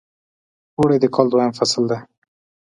اوړی 0.77 0.97
د 1.01 1.05
کال 1.15 1.27
دویم 1.29 1.51
فصل 1.57 1.83
دی. 1.91 1.99